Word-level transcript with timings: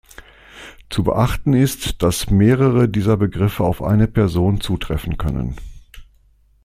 Zu 0.89 1.03
beachten 1.03 1.53
ist, 1.53 2.01
dass 2.01 2.31
mehrere 2.31 2.89
dieser 2.89 3.17
Begriffe 3.17 3.63
auf 3.63 3.83
eine 3.83 4.07
Person 4.07 4.59
zutreffen 4.59 5.19
können. 5.19 5.55